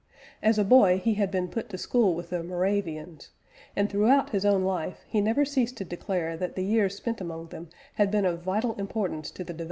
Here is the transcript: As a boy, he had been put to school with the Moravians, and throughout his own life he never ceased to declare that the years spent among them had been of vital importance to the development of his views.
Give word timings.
As 0.41 0.57
a 0.57 0.63
boy, 0.63 0.97
he 0.97 1.13
had 1.13 1.29
been 1.29 1.47
put 1.47 1.69
to 1.69 1.77
school 1.77 2.15
with 2.15 2.31
the 2.31 2.41
Moravians, 2.41 3.29
and 3.75 3.87
throughout 3.87 4.31
his 4.31 4.45
own 4.47 4.63
life 4.63 5.03
he 5.07 5.21
never 5.21 5.45
ceased 5.45 5.77
to 5.77 5.85
declare 5.85 6.35
that 6.37 6.55
the 6.55 6.65
years 6.65 6.95
spent 6.95 7.21
among 7.21 7.49
them 7.49 7.69
had 7.93 8.09
been 8.09 8.25
of 8.25 8.41
vital 8.41 8.73
importance 8.79 9.29
to 9.29 9.29
the 9.29 9.29
development 9.29 9.29
of 9.29 9.47
his 9.47 9.57
views. 9.57 9.59